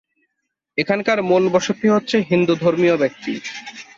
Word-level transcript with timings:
এখানকার 0.77 1.17
মুল 1.29 1.43
বসতি 1.53 1.87
হচ্ছে 1.87 2.17
হিন্দু 2.29 2.53
ধর্মিয় 2.63 2.95
ব্যক্তি। 3.01 3.33